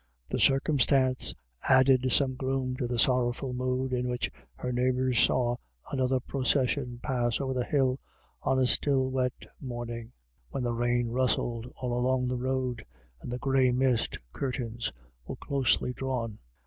[0.29, 1.35] The circumstance
[1.69, 5.57] added some gloom to the sorrowful mood in which her neighbours saw
[5.91, 7.99] another proces sion pass over the hill
[8.41, 10.11] on a still wet morning,
[10.49, 12.83] when the rain rustled all along the road,
[13.21, 14.91] and the grey mist curtains
[15.27, 16.39] were closely drawn.